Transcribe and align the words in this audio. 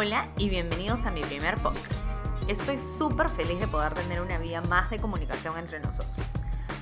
Hola 0.00 0.28
y 0.38 0.48
bienvenidos 0.48 1.06
a 1.06 1.10
mi 1.10 1.22
primer 1.22 1.56
podcast. 1.56 1.92
Estoy 2.46 2.78
súper 2.78 3.28
feliz 3.28 3.58
de 3.58 3.66
poder 3.66 3.94
tener 3.94 4.22
una 4.22 4.38
vía 4.38 4.60
más 4.60 4.90
de 4.90 5.00
comunicación 5.00 5.58
entre 5.58 5.80
nosotros. 5.80 6.24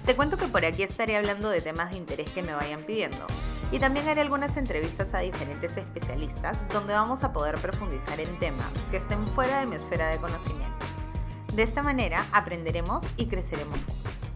Te 0.04 0.14
cuento 0.14 0.36
que 0.36 0.48
por 0.48 0.66
aquí 0.66 0.82
estaré 0.82 1.16
hablando 1.16 1.48
de 1.48 1.62
temas 1.62 1.92
de 1.92 1.96
interés 1.96 2.28
que 2.28 2.42
me 2.42 2.52
vayan 2.52 2.84
pidiendo. 2.84 3.26
Y 3.72 3.78
también 3.78 4.06
haré 4.06 4.20
algunas 4.20 4.58
entrevistas 4.58 5.14
a 5.14 5.20
diferentes 5.20 5.78
especialistas 5.78 6.60
donde 6.68 6.92
vamos 6.92 7.24
a 7.24 7.32
poder 7.32 7.56
profundizar 7.56 8.20
en 8.20 8.38
temas 8.38 8.70
que 8.90 8.98
estén 8.98 9.26
fuera 9.28 9.60
de 9.60 9.66
mi 9.66 9.76
esfera 9.76 10.08
de 10.08 10.20
conocimiento. 10.20 10.84
De 11.54 11.62
esta 11.62 11.82
manera 11.82 12.26
aprenderemos 12.32 13.02
y 13.16 13.28
creceremos 13.28 13.86
juntos. 13.86 14.34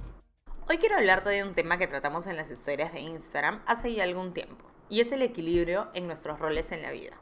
Hoy 0.70 0.78
quiero 0.78 0.96
hablarte 0.96 1.28
de 1.28 1.44
un 1.44 1.52
tema 1.52 1.76
que 1.76 1.86
tratamos 1.86 2.26
en 2.26 2.38
las 2.38 2.50
historias 2.50 2.94
de 2.94 3.00
Instagram 3.00 3.60
hace 3.66 3.92
ya 3.92 4.04
algún 4.04 4.32
tiempo, 4.32 4.64
y 4.88 5.02
es 5.02 5.12
el 5.12 5.20
equilibrio 5.20 5.90
en 5.92 6.06
nuestros 6.06 6.38
roles 6.38 6.72
en 6.72 6.80
la 6.80 6.92
vida. 6.92 7.20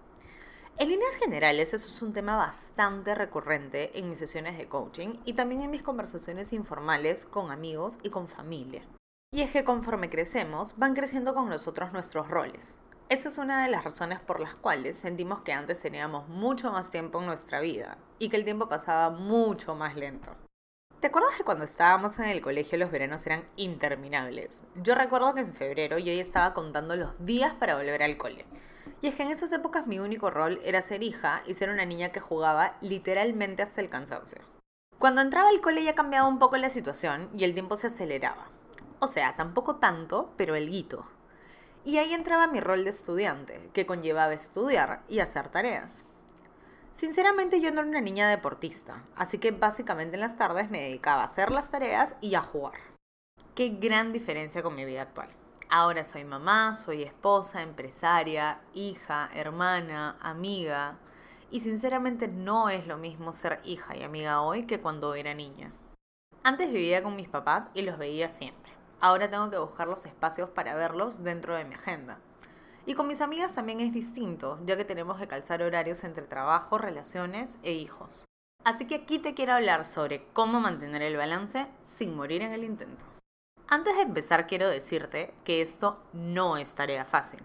En 0.80 0.90
líneas 0.90 1.16
generales, 1.16 1.74
eso 1.74 1.88
es 1.88 2.02
un 2.02 2.12
tema 2.12 2.36
bastante 2.36 3.16
recurrente 3.16 3.98
en 3.98 4.08
mis 4.08 4.20
sesiones 4.20 4.56
de 4.56 4.68
coaching 4.68 5.14
y 5.24 5.32
también 5.32 5.62
en 5.62 5.72
mis 5.72 5.82
conversaciones 5.82 6.52
informales 6.52 7.26
con 7.26 7.50
amigos 7.50 7.98
y 8.04 8.10
con 8.10 8.28
familia. 8.28 8.82
Y 9.32 9.40
es 9.40 9.50
que 9.50 9.64
conforme 9.64 10.08
crecemos, 10.08 10.78
van 10.78 10.94
creciendo 10.94 11.34
con 11.34 11.48
nosotros 11.48 11.92
nuestros 11.92 12.28
roles. 12.28 12.78
Esa 13.08 13.28
es 13.28 13.38
una 13.38 13.64
de 13.64 13.72
las 13.72 13.82
razones 13.82 14.20
por 14.20 14.38
las 14.38 14.54
cuales 14.54 14.96
sentimos 14.96 15.40
que 15.40 15.52
antes 15.52 15.80
teníamos 15.80 16.28
mucho 16.28 16.70
más 16.70 16.90
tiempo 16.90 17.18
en 17.18 17.26
nuestra 17.26 17.58
vida 17.58 17.98
y 18.20 18.28
que 18.28 18.36
el 18.36 18.44
tiempo 18.44 18.68
pasaba 18.68 19.10
mucho 19.10 19.74
más 19.74 19.96
lento. 19.96 20.36
¿Te 21.00 21.08
acuerdas 21.08 21.34
que 21.36 21.44
cuando 21.44 21.64
estábamos 21.64 22.20
en 22.20 22.26
el 22.26 22.40
colegio 22.40 22.78
los 22.78 22.92
veranos 22.92 23.26
eran 23.26 23.48
interminables? 23.56 24.62
Yo 24.76 24.94
recuerdo 24.94 25.34
que 25.34 25.40
en 25.40 25.54
febrero 25.54 25.98
yo 25.98 26.12
ya 26.12 26.22
estaba 26.22 26.54
contando 26.54 26.94
los 26.94 27.10
días 27.18 27.54
para 27.54 27.74
volver 27.74 28.04
al 28.04 28.16
cole. 28.16 28.46
Y 29.00 29.08
es 29.08 29.14
que 29.14 29.22
en 29.22 29.30
esas 29.30 29.52
épocas 29.52 29.86
mi 29.86 29.98
único 30.00 30.30
rol 30.30 30.60
era 30.64 30.82
ser 30.82 31.02
hija 31.02 31.42
y 31.46 31.54
ser 31.54 31.70
una 31.70 31.84
niña 31.84 32.10
que 32.10 32.20
jugaba 32.20 32.76
literalmente 32.80 33.62
hasta 33.62 33.80
el 33.80 33.88
cansancio. 33.88 34.40
Cuando 34.98 35.20
entraba 35.20 35.50
al 35.50 35.60
cole 35.60 35.84
ya 35.84 35.94
cambiaba 35.94 36.26
un 36.26 36.40
poco 36.40 36.56
la 36.56 36.70
situación 36.70 37.30
y 37.36 37.44
el 37.44 37.54
tiempo 37.54 37.76
se 37.76 37.86
aceleraba. 37.86 38.48
O 38.98 39.06
sea, 39.06 39.36
tampoco 39.36 39.76
tanto, 39.76 40.32
pero 40.36 40.56
el 40.56 40.68
guito. 40.68 41.04
Y 41.84 41.98
ahí 41.98 42.12
entraba 42.12 42.48
mi 42.48 42.60
rol 42.60 42.82
de 42.82 42.90
estudiante, 42.90 43.70
que 43.72 43.86
conllevaba 43.86 44.34
estudiar 44.34 45.02
y 45.08 45.20
hacer 45.20 45.48
tareas. 45.48 46.02
Sinceramente 46.92 47.60
yo 47.60 47.70
no 47.70 47.80
era 47.80 47.88
una 47.88 48.00
niña 48.00 48.28
deportista, 48.28 49.04
así 49.14 49.38
que 49.38 49.52
básicamente 49.52 50.16
en 50.16 50.20
las 50.20 50.36
tardes 50.36 50.68
me 50.68 50.80
dedicaba 50.80 51.22
a 51.22 51.26
hacer 51.26 51.52
las 51.52 51.70
tareas 51.70 52.16
y 52.20 52.34
a 52.34 52.40
jugar. 52.40 52.80
Qué 53.54 53.68
gran 53.68 54.12
diferencia 54.12 54.64
con 54.64 54.74
mi 54.74 54.84
vida 54.84 55.02
actual. 55.02 55.28
Ahora 55.70 56.02
soy 56.04 56.24
mamá, 56.24 56.74
soy 56.74 57.02
esposa, 57.02 57.60
empresaria, 57.60 58.62
hija, 58.72 59.28
hermana, 59.34 60.16
amiga. 60.20 60.96
Y 61.50 61.60
sinceramente 61.60 62.26
no 62.26 62.70
es 62.70 62.86
lo 62.86 62.96
mismo 62.96 63.34
ser 63.34 63.60
hija 63.64 63.94
y 63.94 64.02
amiga 64.02 64.40
hoy 64.40 64.64
que 64.64 64.80
cuando 64.80 65.14
era 65.14 65.34
niña. 65.34 65.72
Antes 66.42 66.72
vivía 66.72 67.02
con 67.02 67.16
mis 67.16 67.28
papás 67.28 67.68
y 67.74 67.82
los 67.82 67.98
veía 67.98 68.30
siempre. 68.30 68.72
Ahora 69.00 69.28
tengo 69.28 69.50
que 69.50 69.58
buscar 69.58 69.88
los 69.88 70.06
espacios 70.06 70.48
para 70.48 70.74
verlos 70.74 71.22
dentro 71.22 71.54
de 71.54 71.66
mi 71.66 71.74
agenda. 71.74 72.18
Y 72.86 72.94
con 72.94 73.06
mis 73.06 73.20
amigas 73.20 73.54
también 73.54 73.80
es 73.80 73.92
distinto, 73.92 74.58
ya 74.64 74.78
que 74.78 74.86
tenemos 74.86 75.18
que 75.18 75.28
calzar 75.28 75.60
horarios 75.60 76.02
entre 76.02 76.24
trabajo, 76.24 76.78
relaciones 76.78 77.58
e 77.62 77.72
hijos. 77.72 78.24
Así 78.64 78.86
que 78.86 78.94
aquí 78.94 79.18
te 79.18 79.34
quiero 79.34 79.52
hablar 79.52 79.84
sobre 79.84 80.24
cómo 80.32 80.60
mantener 80.60 81.02
el 81.02 81.18
balance 81.18 81.68
sin 81.82 82.16
morir 82.16 82.40
en 82.40 82.52
el 82.52 82.64
intento. 82.64 83.17
Antes 83.70 83.96
de 83.96 84.02
empezar 84.02 84.46
quiero 84.46 84.66
decirte 84.66 85.34
que 85.44 85.60
esto 85.60 86.02
no 86.14 86.56
es 86.56 86.74
tarea 86.74 87.04
fácil. 87.04 87.42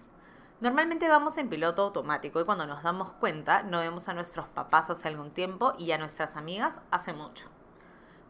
Normalmente 0.61 1.09
vamos 1.09 1.37
en 1.37 1.49
piloto 1.49 1.81
automático 1.81 2.39
y 2.39 2.45
cuando 2.45 2.65
nos 2.65 2.81
damos 2.81 3.11
cuenta 3.11 3.61
no 3.63 3.79
vemos 3.79 4.07
a 4.07 4.13
nuestros 4.13 4.47
papás 4.47 4.89
hace 4.89 5.09
algún 5.09 5.31
tiempo 5.31 5.73
y 5.77 5.91
a 5.91 5.97
nuestras 5.97 6.37
amigas 6.37 6.79
hace 6.91 7.11
mucho. 7.11 7.49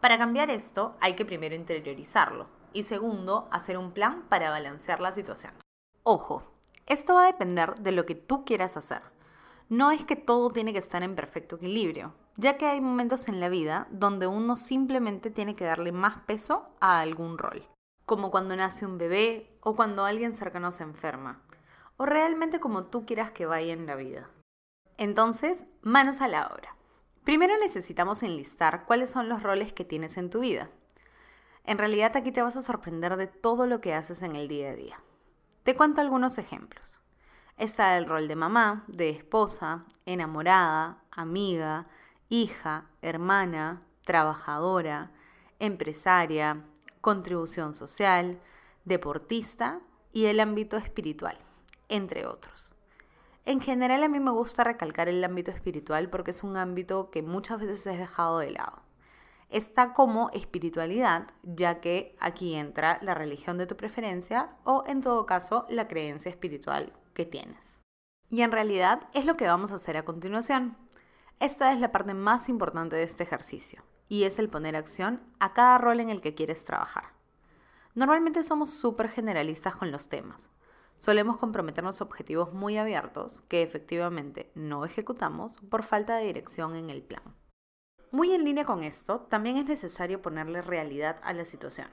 Para 0.02 0.18
cambiar 0.18 0.50
esto 0.50 0.96
hay 1.02 1.14
que 1.14 1.24
primero 1.24 1.54
interiorizarlo 1.54 2.48
y 2.74 2.82
segundo 2.82 3.48
hacer 3.52 3.78
un 3.78 3.92
plan 3.92 4.24
para 4.28 4.50
balancear 4.50 5.00
la 5.00 5.12
situación. 5.12 5.54
Ojo, 6.02 6.52
esto 6.88 7.14
va 7.14 7.26
a 7.26 7.32
depender 7.32 7.76
de 7.76 7.92
lo 7.92 8.08
que 8.08 8.16
tú 8.16 8.44
quieras 8.44 8.76
hacer. 8.76 9.04
No 9.70 9.92
es 9.92 10.04
que 10.04 10.16
todo 10.16 10.50
tiene 10.50 10.74
que 10.74 10.80
estar 10.80 11.04
en 11.04 11.16
perfecto 11.16 11.58
equilibrio, 11.58 12.16
ya 12.38 12.58
que 12.58 12.66
hay 12.66 12.82
momentos 12.82 13.28
en 13.28 13.40
la 13.40 13.50
vida 13.50 13.86
donde 13.92 14.26
uno 14.26 14.56
simplemente 14.56 15.30
tiene 15.30 15.56
que 15.56 15.66
darle 15.66 15.92
más 15.92 16.18
peso 16.26 16.66
a 16.80 17.00
algún 17.00 17.38
rol 17.38 17.68
como 18.06 18.32
cuando 18.32 18.56
nace 18.56 18.86
un 18.86 18.98
bebé 18.98 19.58
o 19.62 19.76
cuando 19.76 20.06
alguien 20.06 20.34
cercano 20.34 20.72
se 20.72 20.84
enferma, 20.84 21.42
o 21.98 22.06
realmente 22.06 22.60
como 22.60 22.86
tú 22.86 23.06
quieras 23.06 23.32
que 23.32 23.46
vaya 23.46 23.74
en 23.74 23.86
la 23.86 23.96
vida. 23.96 24.30
Entonces, 24.98 25.64
manos 25.82 26.22
a 26.22 26.28
la 26.28 26.48
obra. 26.48 26.76
Primero 27.24 27.58
necesitamos 27.58 28.22
enlistar 28.22 28.86
cuáles 28.86 29.10
son 29.10 29.30
los 29.30 29.42
roles 29.42 29.74
que 29.74 29.86
tienes 29.86 30.18
en 30.18 30.30
tu 30.30 30.42
vida. 30.42 30.70
En 31.64 31.78
realidad 31.78 32.18
aquí 32.18 32.32
te 32.32 32.42
vas 32.42 32.58
a 32.58 32.62
sorprender 32.62 33.16
de 33.16 33.28
todo 33.28 33.66
lo 33.66 33.80
que 33.80 33.94
haces 33.94 34.22
en 34.22 34.36
el 34.36 34.48
día 34.50 34.72
a 34.72 34.76
día. 34.76 35.00
Te 35.64 35.76
cuento 35.76 36.02
algunos 36.02 36.38
ejemplos. 36.38 37.00
Está 37.58 37.98
el 37.98 38.06
rol 38.06 38.28
de 38.28 38.36
mamá, 38.36 38.84
de 38.88 39.10
esposa, 39.10 39.86
enamorada, 40.06 40.98
amiga, 41.12 41.88
hija, 42.28 42.88
hermana, 43.02 43.84
trabajadora, 44.04 45.12
empresaria, 45.60 46.66
contribución 47.04 47.74
social, 47.74 48.40
deportista 48.86 49.82
y 50.14 50.28
el 50.28 50.40
ámbito 50.40 50.78
espiritual, 50.78 51.38
entre 51.90 52.26
otros. 52.26 52.74
En 53.44 53.60
general 53.60 54.04
a 54.04 54.08
mí 54.08 54.22
me 54.22 54.32
gusta 54.32 54.64
recalcar 54.64 55.10
el 55.10 55.22
ámbito 55.22 55.52
espiritual 55.52 56.10
porque 56.10 56.32
es 56.32 56.44
un 56.44 56.56
ámbito 56.56 57.12
que 57.12 57.22
muchas 57.22 57.60
veces 57.60 57.86
es 57.88 57.98
dejado 57.98 58.40
de 58.40 58.52
lado. 58.52 58.84
Está 59.50 59.92
como 59.92 60.30
espiritualidad, 60.30 61.28
ya 61.44 61.82
que 61.82 62.16
aquí 62.22 62.56
entra 62.56 63.00
la 63.02 63.14
religión 63.14 63.58
de 63.58 63.68
tu 63.68 63.76
preferencia 63.76 64.56
o 64.64 64.86
en 64.88 65.02
todo 65.02 65.26
caso 65.26 65.66
la 65.68 65.90
creencia 65.90 66.30
espiritual 66.30 66.94
que 67.14 67.26
tienes. 67.26 67.82
Y 68.30 68.44
en 68.44 68.54
realidad 68.54 69.02
es 69.14 69.26
lo 69.26 69.36
que 69.36 69.48
vamos 69.48 69.72
a 69.72 69.76
hacer 69.76 69.98
a 69.98 70.06
continuación. 70.06 70.78
Esta 71.42 71.74
es 71.74 71.82
la 71.82 71.92
parte 71.92 72.14
más 72.14 72.48
importante 72.48 72.96
de 72.96 73.04
este 73.04 73.24
ejercicio 73.24 73.84
y 74.10 74.24
es 74.24 74.40
el 74.40 74.50
poner 74.50 74.76
acción 74.76 75.22
a 75.40 75.54
cada 75.54 75.78
rol 75.78 76.00
en 76.00 76.10
el 76.10 76.22
que 76.22 76.36
quieres 76.36 76.64
trabajar. 76.64 77.14
Normalmente 77.96 78.44
somos 78.44 78.72
súper 78.72 79.10
generalistas 79.10 79.76
con 79.76 79.92
los 79.92 80.10
temas. 80.10 80.50
Solemos 80.98 81.38
comprometernos 81.38 82.02
objetivos 82.02 82.54
muy 82.54 82.78
abiertos 82.78 83.42
que 83.50 83.62
efectivamente 83.62 84.52
no 84.56 84.86
ejecutamos 84.86 85.58
por 85.70 85.84
falta 85.84 86.16
de 86.16 86.26
dirección 86.26 86.76
en 86.76 86.90
el 86.90 87.04
plan. 87.04 87.24
Muy 88.12 88.32
en 88.32 88.44
línea 88.44 88.66
con 88.66 88.84
esto, 88.84 89.22
también 89.22 89.58
es 89.58 89.66
necesario 89.66 90.22
ponerle 90.22 90.62
realidad 90.62 91.20
a 91.24 91.34
la 91.34 91.46
situación. 91.46 91.88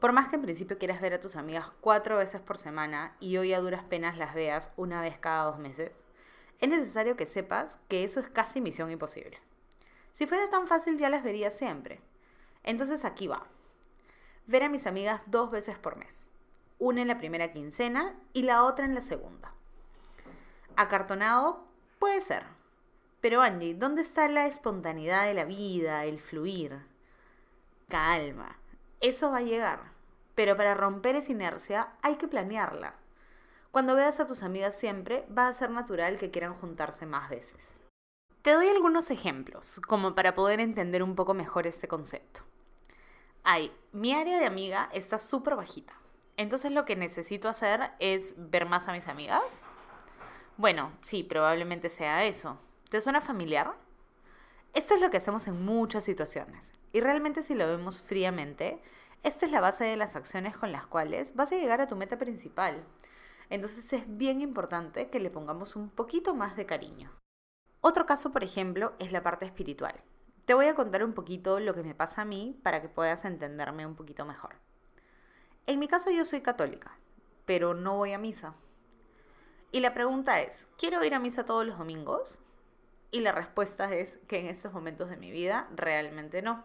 Por 0.00 0.12
más 0.12 0.28
que 0.28 0.36
en 0.36 0.42
principio 0.42 0.78
quieras 0.78 1.02
ver 1.02 1.12
a 1.12 1.20
tus 1.20 1.36
amigas 1.36 1.70
cuatro 1.80 2.16
veces 2.16 2.40
por 2.40 2.56
semana 2.56 3.14
y 3.20 3.36
hoy 3.36 3.52
a 3.52 3.60
duras 3.60 3.84
penas 3.84 4.16
las 4.16 4.34
veas 4.34 4.72
una 4.76 5.02
vez 5.02 5.18
cada 5.18 5.44
dos 5.44 5.58
meses, 5.58 6.06
es 6.58 6.68
necesario 6.68 7.16
que 7.16 7.26
sepas 7.26 7.78
que 7.88 8.04
eso 8.04 8.20
es 8.20 8.28
casi 8.30 8.60
misión 8.60 8.90
imposible. 8.90 9.38
Si 10.12 10.26
fuera 10.26 10.46
tan 10.46 10.66
fácil 10.66 10.98
ya 10.98 11.08
las 11.08 11.22
vería 11.22 11.50
siempre. 11.50 12.00
Entonces 12.62 13.04
aquí 13.04 13.26
va. 13.26 13.46
Ver 14.46 14.64
a 14.64 14.68
mis 14.68 14.86
amigas 14.86 15.22
dos 15.26 15.50
veces 15.50 15.78
por 15.78 15.96
mes. 15.96 16.28
Una 16.78 17.02
en 17.02 17.08
la 17.08 17.18
primera 17.18 17.52
quincena 17.52 18.14
y 18.32 18.42
la 18.42 18.64
otra 18.64 18.84
en 18.84 18.94
la 18.94 19.00
segunda. 19.00 19.52
Acartonado 20.76 21.64
puede 21.98 22.20
ser. 22.20 22.44
Pero 23.20 23.42
Angie, 23.42 23.74
¿dónde 23.74 24.02
está 24.02 24.26
la 24.28 24.46
espontaneidad 24.46 25.26
de 25.26 25.34
la 25.34 25.44
vida, 25.44 26.04
el 26.06 26.18
fluir? 26.18 26.80
Calma, 27.88 28.56
eso 29.00 29.30
va 29.30 29.38
a 29.38 29.42
llegar. 29.42 29.92
Pero 30.34 30.56
para 30.56 30.74
romper 30.74 31.16
esa 31.16 31.32
inercia 31.32 31.88
hay 32.00 32.16
que 32.16 32.28
planearla. 32.28 32.94
Cuando 33.72 33.94
veas 33.94 34.20
a 34.20 34.26
tus 34.26 34.42
amigas 34.42 34.74
siempre, 34.74 35.26
va 35.36 35.48
a 35.48 35.54
ser 35.54 35.70
natural 35.70 36.18
que 36.18 36.30
quieran 36.30 36.54
juntarse 36.54 37.04
más 37.04 37.28
veces. 37.28 37.76
Te 38.42 38.54
doy 38.54 38.68
algunos 38.68 39.10
ejemplos, 39.10 39.82
como 39.86 40.14
para 40.14 40.34
poder 40.34 40.60
entender 40.60 41.02
un 41.02 41.14
poco 41.14 41.34
mejor 41.34 41.66
este 41.66 41.88
concepto. 41.88 42.40
Hay, 43.44 43.70
mi 43.92 44.14
área 44.14 44.38
de 44.38 44.46
amiga 44.46 44.88
está 44.94 45.18
súper 45.18 45.56
bajita. 45.56 45.92
Entonces 46.38 46.72
lo 46.72 46.86
que 46.86 46.96
necesito 46.96 47.50
hacer 47.50 47.90
es 47.98 48.32
ver 48.38 48.64
más 48.64 48.88
a 48.88 48.92
mis 48.92 49.08
amigas. 49.08 49.42
Bueno, 50.56 50.90
sí, 51.02 51.22
probablemente 51.22 51.90
sea 51.90 52.24
eso. 52.24 52.56
¿Te 52.88 53.02
suena 53.02 53.20
familiar? 53.20 53.74
Esto 54.72 54.94
es 54.94 55.02
lo 55.02 55.10
que 55.10 55.18
hacemos 55.18 55.46
en 55.46 55.62
muchas 55.62 56.04
situaciones. 56.04 56.72
Y 56.94 57.00
realmente 57.02 57.42
si 57.42 57.54
lo 57.54 57.66
vemos 57.66 58.00
fríamente, 58.00 58.80
esta 59.22 59.44
es 59.44 59.52
la 59.52 59.60
base 59.60 59.84
de 59.84 59.98
las 59.98 60.16
acciones 60.16 60.56
con 60.56 60.72
las 60.72 60.86
cuales 60.86 61.36
vas 61.36 61.52
a 61.52 61.56
llegar 61.56 61.82
a 61.82 61.88
tu 61.88 61.94
meta 61.94 62.16
principal. 62.16 62.82
Entonces 63.50 63.92
es 63.92 64.04
bien 64.16 64.40
importante 64.40 65.10
que 65.10 65.20
le 65.20 65.28
pongamos 65.28 65.76
un 65.76 65.90
poquito 65.90 66.34
más 66.34 66.56
de 66.56 66.64
cariño. 66.64 67.10
Otro 67.82 68.04
caso, 68.04 68.30
por 68.30 68.44
ejemplo, 68.44 68.92
es 68.98 69.10
la 69.10 69.22
parte 69.22 69.46
espiritual. 69.46 69.94
Te 70.44 70.52
voy 70.52 70.66
a 70.66 70.74
contar 70.74 71.02
un 71.02 71.14
poquito 71.14 71.60
lo 71.60 71.74
que 71.74 71.82
me 71.82 71.94
pasa 71.94 72.22
a 72.22 72.26
mí 72.26 72.60
para 72.62 72.82
que 72.82 72.90
puedas 72.90 73.24
entenderme 73.24 73.86
un 73.86 73.96
poquito 73.96 74.26
mejor. 74.26 74.56
En 75.66 75.78
mi 75.78 75.88
caso 75.88 76.10
yo 76.10 76.24
soy 76.24 76.42
católica, 76.42 76.98
pero 77.46 77.72
no 77.72 77.96
voy 77.96 78.12
a 78.12 78.18
misa. 78.18 78.54
Y 79.72 79.80
la 79.80 79.94
pregunta 79.94 80.42
es, 80.42 80.68
¿quiero 80.76 81.02
ir 81.04 81.14
a 81.14 81.20
misa 81.20 81.44
todos 81.44 81.66
los 81.66 81.78
domingos? 81.78 82.40
Y 83.10 83.20
la 83.20 83.32
respuesta 83.32 83.92
es 83.94 84.18
que 84.28 84.40
en 84.40 84.46
estos 84.46 84.72
momentos 84.72 85.08
de 85.08 85.16
mi 85.16 85.30
vida 85.30 85.68
realmente 85.74 86.42
no. 86.42 86.64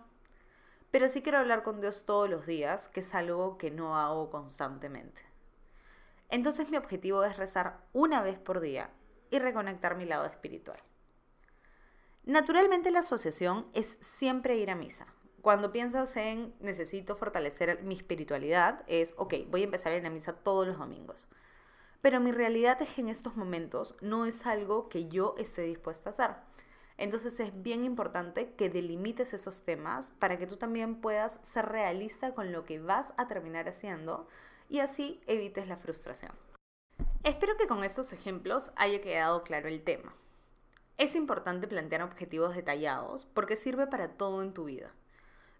Pero 0.91 1.07
sí 1.07 1.21
quiero 1.21 1.37
hablar 1.37 1.63
con 1.63 1.79
Dios 1.79 2.05
todos 2.05 2.29
los 2.29 2.45
días, 2.45 2.89
que 2.89 2.99
es 2.99 3.15
algo 3.15 3.57
que 3.57 3.71
no 3.71 3.95
hago 3.95 4.29
constantemente. 4.29 5.21
Entonces 6.29 6.69
mi 6.69 6.77
objetivo 6.77 7.23
es 7.23 7.37
rezar 7.37 7.79
una 7.93 8.21
vez 8.21 8.37
por 8.37 8.59
día 8.59 8.89
y 9.29 9.39
reconectar 9.39 9.95
mi 9.95 10.05
lado 10.05 10.25
espiritual. 10.25 10.79
Naturalmente 12.25 12.89
la 12.89 12.99
asociación 12.99 13.67
es 13.73 13.97
siempre 14.01 14.57
ir 14.57 14.71
a 14.71 14.75
misa. 14.75 15.05
Cuando 15.41 15.71
piensas 15.71 16.17
en 16.17 16.55
necesito 16.59 17.15
fortalecer 17.15 17.83
mi 17.83 17.93
espiritualidad, 17.93 18.83
es, 18.87 19.13
ok, 19.17 19.35
voy 19.47 19.61
a 19.61 19.65
empezar 19.65 19.91
a 19.91 19.97
ir 19.97 20.05
a 20.07 20.09
misa 20.09 20.33
todos 20.33 20.65
los 20.67 20.79
domingos. 20.79 21.27
Pero 22.01 22.19
mi 22.19 22.31
realidad 22.31 22.81
es 22.81 22.89
que 22.89 23.01
en 23.01 23.09
estos 23.09 23.35
momentos 23.35 23.95
no 24.01 24.25
es 24.25 24.47
algo 24.47 24.89
que 24.89 25.07
yo 25.07 25.35
esté 25.37 25.61
dispuesta 25.61 26.09
a 26.09 26.13
hacer. 26.13 26.31
Entonces 26.97 27.39
es 27.39 27.61
bien 27.61 27.83
importante 27.83 28.55
que 28.55 28.69
delimites 28.71 29.35
esos 29.35 29.63
temas 29.63 30.09
para 30.17 30.39
que 30.39 30.47
tú 30.47 30.57
también 30.57 31.01
puedas 31.01 31.39
ser 31.43 31.67
realista 31.67 32.33
con 32.33 32.51
lo 32.51 32.65
que 32.65 32.79
vas 32.79 33.13
a 33.17 33.27
terminar 33.27 33.69
haciendo 33.69 34.27
y 34.67 34.79
así 34.79 35.21
evites 35.27 35.67
la 35.67 35.77
frustración. 35.77 36.31
Espero 37.23 37.55
que 37.55 37.67
con 37.67 37.83
estos 37.83 38.13
ejemplos 38.13 38.71
haya 38.75 38.99
quedado 38.99 39.43
claro 39.43 39.67
el 39.67 39.83
tema. 39.83 40.15
Es 40.97 41.15
importante 41.15 41.67
plantear 41.67 42.03
objetivos 42.03 42.55
detallados 42.55 43.25
porque 43.33 43.57
sirve 43.57 43.85
para 43.85 44.13
todo 44.13 44.41
en 44.41 44.53
tu 44.53 44.65
vida. 44.65 44.91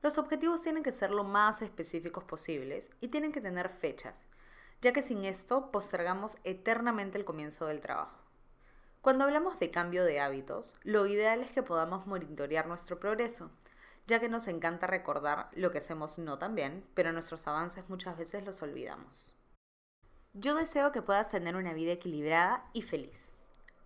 Los 0.01 0.17
objetivos 0.17 0.61
tienen 0.61 0.81
que 0.81 0.93
ser 0.93 1.11
lo 1.11 1.25
más 1.25 1.61
específicos 1.61 2.23
posibles 2.23 2.89
y 3.01 3.09
tienen 3.09 3.33
que 3.33 3.41
tener 3.41 3.69
fechas, 3.69 4.27
ya 4.81 4.93
que 4.93 5.01
sin 5.01 5.25
esto 5.25 5.71
postergamos 5.71 6.37
eternamente 6.45 7.17
el 7.17 7.25
comienzo 7.25 7.65
del 7.65 7.81
trabajo. 7.81 8.17
Cuando 9.01 9.25
hablamos 9.25 9.59
de 9.59 9.71
cambio 9.71 10.05
de 10.05 10.21
hábitos, 10.21 10.75
lo 10.83 11.05
ideal 11.05 11.41
es 11.41 11.51
que 11.51 11.63
podamos 11.63 12.07
monitorear 12.07 12.65
nuestro 12.67 12.99
progreso, 12.99 13.51
ya 14.07 14.19
que 14.19 14.29
nos 14.29 14.47
encanta 14.47 14.87
recordar 14.87 15.49
lo 15.53 15.69
que 15.71 15.79
hacemos 15.79 16.17
no 16.17 16.37
tan 16.37 16.55
bien, 16.55 16.85
pero 16.93 17.11
nuestros 17.11 17.45
avances 17.45 17.89
muchas 17.89 18.17
veces 18.17 18.45
los 18.45 18.61
olvidamos. 18.61 19.35
Yo 20.33 20.55
deseo 20.55 20.91
que 20.91 21.01
puedas 21.01 21.29
tener 21.29 21.55
una 21.55 21.73
vida 21.73 21.91
equilibrada 21.91 22.69
y 22.73 22.81
feliz. 22.81 23.34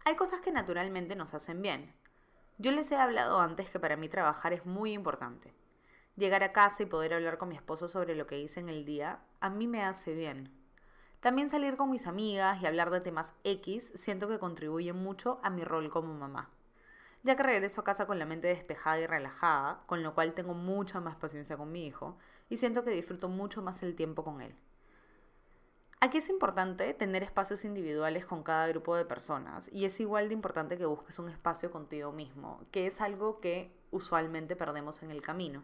Hay 0.10 0.16
cosas 0.16 0.40
que 0.40 0.52
naturalmente 0.52 1.16
nos 1.16 1.36
hacen 1.36 1.62
bien. 1.62 1.94
Yo 2.58 2.72
les 2.72 2.90
he 2.92 2.96
hablado 2.96 3.40
antes 3.40 3.70
que 3.70 3.80
para 3.80 3.96
mí 3.96 4.10
trabajar 4.10 4.54
es 4.54 4.66
muy 4.66 4.94
importante. 4.94 5.54
Llegar 6.16 6.42
a 6.42 6.52
casa 6.52 6.82
y 6.82 6.88
poder 6.88 7.14
hablar 7.14 7.38
con 7.38 7.50
mi 7.50 7.56
esposo 7.56 7.88
sobre 7.88 8.16
lo 8.16 8.26
que 8.26 8.40
hice 8.40 8.60
en 8.60 8.70
el 8.70 8.86
día, 8.86 9.20
a 9.40 9.52
mí 9.52 9.68
me 9.68 9.84
hace 9.84 10.16
bien. 10.16 10.52
También 11.20 11.48
salir 11.48 11.78
con 11.78 11.92
mis 11.92 12.08
amigas 12.08 12.60
y 12.60 12.66
hablar 12.66 12.90
de 12.90 13.02
temas 13.02 13.36
X 13.44 13.92
siento 13.94 14.28
que 14.28 14.40
contribuye 14.40 14.94
mucho 14.94 15.40
a 15.44 15.52
mi 15.52 15.64
rol 15.64 15.92
como 15.92 16.12
mamá, 16.16 16.50
ya 17.22 17.36
que 17.36 17.44
regreso 17.44 17.82
a 17.82 17.84
casa 17.84 18.08
con 18.08 18.18
la 18.18 18.26
mente 18.26 18.48
despejada 18.48 19.00
y 19.00 19.06
relajada, 19.06 19.84
con 19.86 20.02
lo 20.02 20.16
cual 20.16 20.34
tengo 20.34 20.56
mucha 20.56 21.00
más 21.02 21.18
paciencia 21.18 21.56
con 21.56 21.72
mi 21.72 21.86
hijo 21.86 22.18
y 22.50 22.58
siento 22.58 22.84
que 22.84 22.90
disfruto 22.90 23.30
mucho 23.30 23.62
más 23.62 23.84
el 23.84 23.96
tiempo 23.96 24.24
con 24.24 24.42
él. 24.42 24.56
Aquí 26.02 26.20
es 26.20 26.30
importante 26.30 26.94
tener 26.94 27.24
espacios 27.24 27.66
individuales 27.66 28.26
con 28.26 28.42
cada 28.42 28.68
grupo 28.68 28.96
de 28.96 29.04
personas 29.04 29.70
y 29.74 29.84
es 29.84 30.00
igual 30.00 30.30
de 30.30 30.34
importante 30.34 30.78
que 30.78 30.86
busques 30.86 31.20
un 31.20 31.28
espacio 31.28 31.72
contigo 31.72 32.14
mismo, 32.14 32.62
que 32.72 32.88
es 32.88 33.02
algo 33.02 33.42
que 33.42 33.70
usualmente 33.92 34.56
perdemos 34.56 35.04
en 35.04 35.12
el 35.12 35.22
camino. 35.22 35.62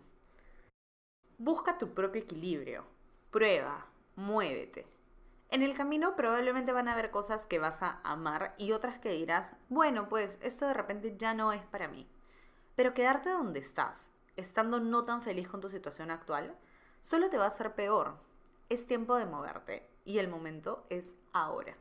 Busca 1.37 1.77
tu 1.77 1.93
propio 1.93 2.21
equilibrio, 2.21 2.83
prueba, 3.31 3.85
muévete, 4.17 4.85
en 5.51 5.61
el 5.61 5.73
camino 5.77 6.17
probablemente 6.17 6.73
van 6.73 6.89
a 6.89 6.93
haber 6.93 7.11
cosas 7.11 7.45
que 7.45 7.59
vas 7.59 7.81
a 7.81 8.01
amar 8.03 8.55
y 8.57 8.73
otras 8.73 8.99
que 8.99 9.11
dirás, 9.11 9.53
bueno, 9.69 10.09
pues 10.09 10.37
esto 10.41 10.67
de 10.67 10.73
repente 10.73 11.15
ya 11.17 11.33
no 11.33 11.53
es 11.53 11.63
para 11.63 11.87
mí. 11.87 12.09
Pero 12.75 12.93
quedarte 12.93 13.29
donde 13.29 13.59
estás, 13.59 14.11
estando 14.35 14.81
no 14.81 15.05
tan 15.05 15.21
feliz 15.21 15.47
con 15.47 15.61
tu 15.61 15.69
situación 15.69 16.11
actual, 16.11 16.57
solo 16.99 17.29
te 17.29 17.37
va 17.37 17.45
a 17.45 17.47
hacer 17.47 17.73
peor. 17.73 18.17
Es 18.67 18.85
tiempo 18.85 19.15
de 19.15 19.27
moverte 19.27 19.94
y 20.05 20.19
el 20.19 20.29
momento 20.29 20.85
es 20.89 21.13
ahora. 21.33 21.75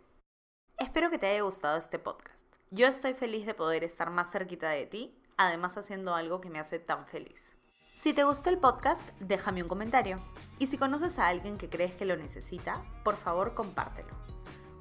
Espero 0.78 1.10
que 1.10 1.18
te 1.18 1.26
haya 1.26 1.42
gustado 1.42 1.78
este 1.78 1.98
podcast. 1.98 2.42
Yo 2.70 2.88
estoy 2.88 3.14
feliz 3.14 3.46
de 3.46 3.54
poder 3.54 3.84
estar 3.84 4.10
más 4.10 4.32
cerquita 4.32 4.70
de 4.70 4.86
ti, 4.86 5.16
además 5.36 5.76
haciendo 5.76 6.14
algo 6.14 6.40
que 6.40 6.50
me 6.50 6.58
hace 6.58 6.80
tan 6.80 7.06
feliz. 7.06 7.54
Si 7.94 8.12
te 8.12 8.24
gustó 8.24 8.50
el 8.50 8.58
podcast, 8.58 9.08
déjame 9.20 9.62
un 9.62 9.68
comentario. 9.68 10.18
Y 10.58 10.66
si 10.66 10.76
conoces 10.76 11.18
a 11.18 11.28
alguien 11.28 11.56
que 11.56 11.68
crees 11.68 11.94
que 11.94 12.04
lo 12.04 12.16
necesita, 12.16 12.82
por 13.04 13.16
favor 13.16 13.54
compártelo. 13.54 14.10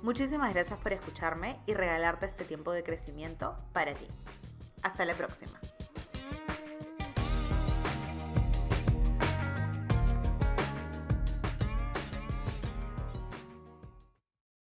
Muchísimas 0.02 0.54
gracias 0.54 0.80
por 0.80 0.92
escucharme 0.92 1.56
y 1.66 1.76
regalarte 1.76 2.26
este 2.26 2.44
tiempo 2.44 2.72
de 2.72 2.84
crecimiento 2.84 3.56
para 3.72 3.94
ti. 3.94 4.08
Hasta 4.82 5.06
la 5.06 5.14
próxima. 5.14 5.60